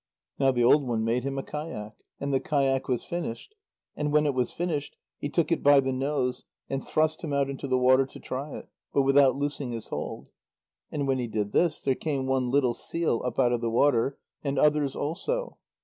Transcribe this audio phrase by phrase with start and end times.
[0.39, 3.53] Now the old one made him a kayak, and the kayak was finished.
[3.95, 7.51] And when it was finished, he took it by the nose and thrust him out
[7.51, 10.29] into the water to try it, but without loosing his hold.
[10.91, 14.17] And when he did this, there came one little seal up out of the water,
[14.43, 15.59] and others also.